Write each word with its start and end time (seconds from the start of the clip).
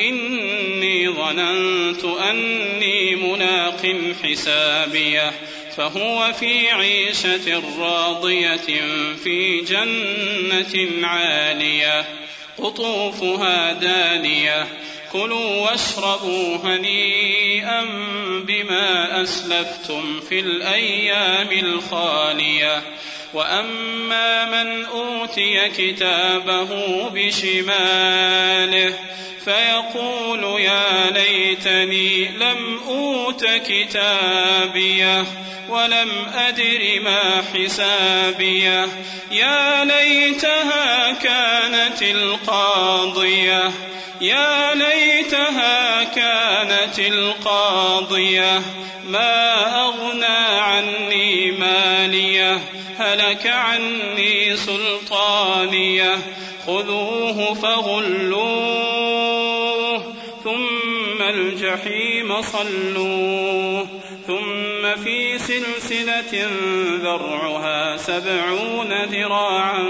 إني 0.00 1.08
ظننت 1.08 2.04
أني 2.04 3.16
ملاق 3.16 3.96
حسابيه 4.24 5.32
فهو 5.76 6.32
في 6.32 6.70
عيشة 6.70 7.62
راضية 7.78 8.56
في 9.24 9.60
جنة 9.60 11.06
عالية 11.06 12.04
قطوفها 12.58 13.72
دانية 13.72 14.66
كلوا 15.12 15.70
واشربوا 15.70 16.56
هنيئا 16.64 17.84
بما 18.46 19.22
أسلفتم 19.22 20.20
في 20.20 20.40
الأيام 20.40 21.48
الخالية. 21.52 22.82
وأما 23.34 24.44
من 24.44 24.84
أوتي 24.84 25.68
كتابه 25.68 26.68
بشماله 27.08 28.98
فيقول 29.44 30.60
يا 30.60 31.10
ليتني 31.10 32.28
لم 32.28 32.80
أوت 32.88 33.44
كتابيه 33.44 35.24
ولم 35.68 36.10
أدر 36.34 37.00
ما 37.04 37.42
حسابيه. 37.54 38.88
يا 39.30 39.84
ليتها 39.84 41.12
كانت 41.12 42.02
القاضية. 42.02 43.70
يا 44.20 44.74
ليتها 44.74 46.04
كانت 46.04 46.98
القاضية. 46.98 48.62
ما 49.06 49.82
أغنى 49.84 50.60
عني 50.60 51.50
مالية 51.52 52.60
هلك 52.98 53.46
عني 53.46 54.56
سلطانية. 54.56 56.18
خذوه 56.66 57.54
فغلوه 57.54 58.79
الجحيم 61.30 62.42
صلوه 62.42 63.86
ثم 64.26 65.02
في 65.04 65.38
سلسلة 65.38 66.48
ذرعها 67.02 67.96
سبعون 67.96 68.92
ذراعا 69.04 69.84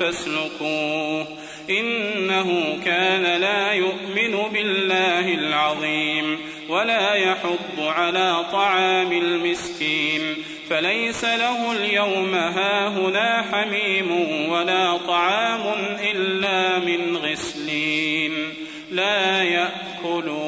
فاسلكوه 0.00 1.26
إنه 1.70 2.78
كان 2.84 3.40
لا 3.40 3.72
يؤمن 3.72 4.52
بالله 4.52 5.34
العظيم 5.34 6.38
ولا 6.68 7.14
يحض 7.14 7.80
على 7.80 8.44
طعام 8.52 9.12
المسكين 9.12 10.36
فليس 10.70 11.24
له 11.24 11.72
اليوم 11.72 12.34
هاهنا 12.34 13.44
حميم 13.52 14.10
ولا 14.50 14.96
طعام 14.96 15.74
إلا 16.12 16.78
من 16.78 17.16
غسلين 17.16 18.32
لا 18.90 19.42
يأكله 19.42 20.47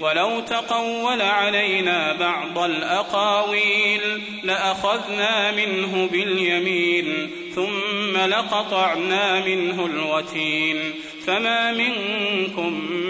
ولو 0.00 0.40
تقول 0.40 1.22
علينا 1.22 2.12
بعض 2.12 2.58
الأقاويل 2.58 4.22
لأخذنا 4.42 5.50
منه 5.50 6.08
باليمين 6.12 7.30
ثم 7.54 8.16
لقطعنا 8.16 9.40
منه 9.40 9.86
الوتين 9.86 10.94
فما 11.26 11.72
منكم 11.72 12.72
من 12.90 13.09